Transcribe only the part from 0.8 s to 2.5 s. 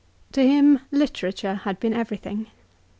literature had been everything.